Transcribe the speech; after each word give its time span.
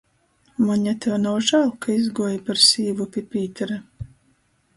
Moņa, 0.69 0.93
tev 1.05 1.19
nav 1.25 1.37
žāļ, 1.49 1.69
ka 1.87 1.93
izguoji 1.99 2.41
par 2.49 2.61
sīvu 2.65 3.09
pi 3.15 3.25
Pītera? 3.37 3.79